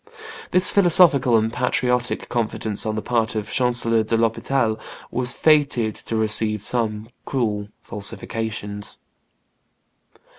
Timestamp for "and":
1.37-1.53